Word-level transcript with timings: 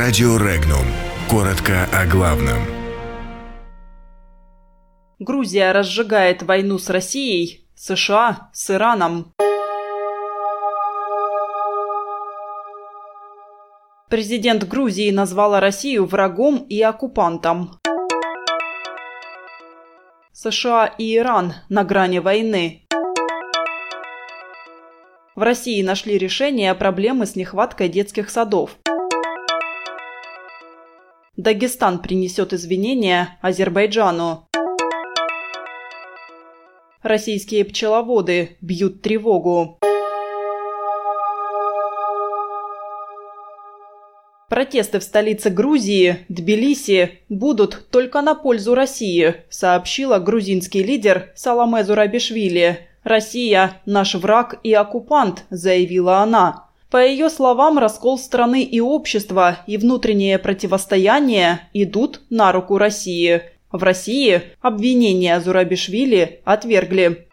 Радио 0.00 0.36
Регнум. 0.36 0.84
Коротко 1.28 1.88
о 1.92 2.06
главном. 2.06 2.58
Грузия 5.18 5.72
разжигает 5.72 6.44
войну 6.44 6.78
с 6.78 6.88
Россией, 6.88 7.66
США 7.74 8.48
с 8.52 8.70
Ираном. 8.70 9.34
Президент 14.08 14.68
Грузии 14.68 15.10
назвала 15.10 15.58
Россию 15.58 16.06
врагом 16.06 16.58
и 16.68 16.80
оккупантом. 16.80 17.80
США 20.32 20.86
и 20.86 21.16
Иран 21.16 21.54
на 21.68 21.82
грани 21.82 22.20
войны. 22.20 22.86
В 25.34 25.42
России 25.42 25.82
нашли 25.82 26.18
решение 26.18 26.72
проблемы 26.76 27.26
с 27.26 27.34
нехваткой 27.34 27.88
детских 27.88 28.30
садов. 28.30 28.78
Дагестан 31.38 32.00
принесет 32.00 32.52
извинения 32.52 33.38
Азербайджану. 33.42 34.48
Российские 37.00 37.64
пчеловоды 37.64 38.56
бьют 38.60 39.02
тревогу. 39.02 39.78
Протесты 44.48 44.98
в 44.98 45.04
столице 45.04 45.50
Грузии, 45.50 46.26
Тбилиси, 46.28 47.20
будут 47.28 47.86
только 47.92 48.20
на 48.20 48.34
пользу 48.34 48.74
России, 48.74 49.36
сообщила 49.48 50.18
грузинский 50.18 50.82
лидер 50.82 51.30
Саламе 51.36 51.84
Зурабишвили. 51.84 52.88
«Россия– 53.04 53.80
наш 53.86 54.16
враг 54.16 54.58
и 54.64 54.72
оккупант»,– 54.72 55.44
заявила 55.50 56.18
она. 56.18 56.67
По 56.90 57.04
ее 57.04 57.28
словам, 57.28 57.76
раскол 57.78 58.18
страны 58.18 58.62
и 58.62 58.80
общества 58.80 59.58
и 59.66 59.76
внутреннее 59.76 60.38
противостояние 60.38 61.68
идут 61.74 62.22
на 62.30 62.50
руку 62.50 62.78
России. 62.78 63.42
В 63.70 63.82
России 63.82 64.40
обвинения 64.62 65.38
Зурабишвили 65.38 66.40
отвергли. 66.46 67.26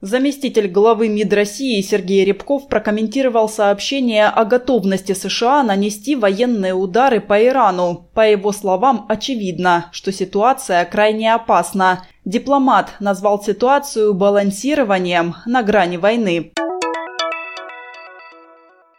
Заместитель 0.00 0.68
главы 0.68 1.08
МИД 1.08 1.32
России 1.34 1.80
Сергей 1.82 2.24
Рябков 2.24 2.68
прокомментировал 2.68 3.50
сообщение 3.50 4.26
о 4.26 4.46
готовности 4.46 5.12
США 5.12 5.62
нанести 5.62 6.16
военные 6.16 6.72
удары 6.72 7.20
по 7.20 7.42
Ирану. 7.42 8.08
По 8.14 8.26
его 8.26 8.52
словам, 8.52 9.04
очевидно, 9.10 9.90
что 9.92 10.10
ситуация 10.10 10.84
крайне 10.86 11.34
опасна. 11.34 12.06
Дипломат 12.24 12.92
назвал 13.00 13.42
ситуацию 13.42 14.14
балансированием 14.14 15.34
на 15.44 15.62
грани 15.62 15.98
войны. 15.98 16.52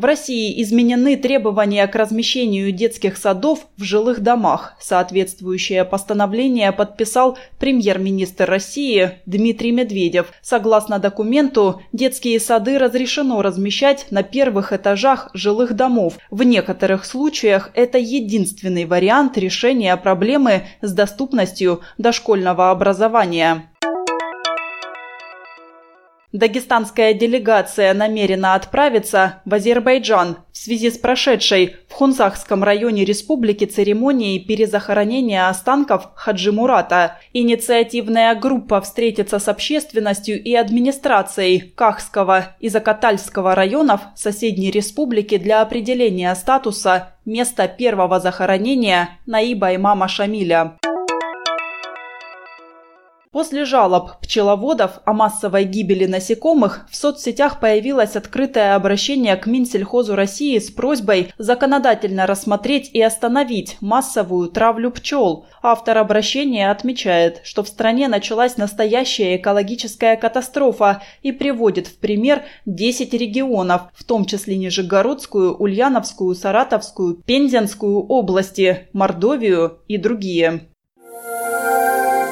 В 0.00 0.04
России 0.06 0.62
изменены 0.62 1.14
требования 1.18 1.86
к 1.86 1.94
размещению 1.94 2.72
детских 2.72 3.18
садов 3.18 3.66
в 3.76 3.82
жилых 3.82 4.20
домах. 4.20 4.72
Соответствующее 4.80 5.84
постановление 5.84 6.72
подписал 6.72 7.36
премьер-министр 7.58 8.48
России 8.48 9.18
Дмитрий 9.26 9.72
Медведев. 9.72 10.32
Согласно 10.40 11.00
документу, 11.00 11.82
детские 11.92 12.40
сады 12.40 12.78
разрешено 12.78 13.42
размещать 13.42 14.06
на 14.10 14.22
первых 14.22 14.72
этажах 14.72 15.28
жилых 15.34 15.74
домов. 15.74 16.16
В 16.30 16.44
некоторых 16.44 17.04
случаях 17.04 17.70
это 17.74 17.98
единственный 17.98 18.86
вариант 18.86 19.36
решения 19.36 19.94
проблемы 19.98 20.62
с 20.80 20.94
доступностью 20.94 21.82
дошкольного 21.98 22.70
образования. 22.70 23.69
Дагестанская 26.32 27.12
делегация 27.12 27.92
намерена 27.92 28.54
отправиться 28.54 29.42
в 29.44 29.52
Азербайджан 29.52 30.36
в 30.52 30.56
связи 30.56 30.90
с 30.90 30.96
прошедшей 30.98 31.76
в 31.88 31.92
Хунзахском 31.92 32.62
районе 32.62 33.04
республики 33.04 33.64
церемонией 33.64 34.38
перезахоронения 34.38 35.48
останков 35.48 36.10
Хаджи 36.14 36.52
Мурата. 36.52 37.18
Инициативная 37.32 38.34
группа 38.36 38.80
встретится 38.80 39.40
с 39.40 39.48
общественностью 39.48 40.40
и 40.40 40.54
администрацией 40.54 41.72
Кахского 41.74 42.54
и 42.60 42.68
Закатальского 42.68 43.56
районов 43.56 44.00
соседней 44.14 44.70
республики 44.70 45.36
для 45.36 45.62
определения 45.62 46.32
статуса 46.36 47.14
места 47.24 47.66
первого 47.66 48.20
захоронения 48.20 49.18
Наиба 49.26 49.74
имама 49.74 50.06
Шамиля. 50.06 50.76
После 53.32 53.64
жалоб 53.64 54.18
пчеловодов 54.22 54.98
о 55.04 55.12
массовой 55.12 55.62
гибели 55.62 56.04
насекомых 56.04 56.88
в 56.90 56.96
соцсетях 56.96 57.60
появилось 57.60 58.16
открытое 58.16 58.74
обращение 58.74 59.36
к 59.36 59.46
Минсельхозу 59.46 60.16
России 60.16 60.58
с 60.58 60.68
просьбой 60.68 61.32
законодательно 61.38 62.26
рассмотреть 62.26 62.90
и 62.92 63.00
остановить 63.00 63.76
массовую 63.80 64.48
травлю 64.48 64.90
пчел. 64.90 65.46
Автор 65.62 65.98
обращения 65.98 66.72
отмечает, 66.72 67.40
что 67.44 67.62
в 67.62 67.68
стране 67.68 68.08
началась 68.08 68.56
настоящая 68.56 69.36
экологическая 69.36 70.16
катастрофа 70.16 71.00
и 71.22 71.30
приводит 71.30 71.86
в 71.86 72.00
пример 72.00 72.42
10 72.66 73.14
регионов, 73.14 73.82
в 73.94 74.02
том 74.02 74.24
числе 74.24 74.56
Нижегородскую, 74.56 75.54
Ульяновскую, 75.54 76.34
Саратовскую, 76.34 77.22
Пензенскую 77.24 78.04
области, 78.08 78.88
Мордовию 78.92 79.78
и 79.86 79.98
другие. 79.98 80.69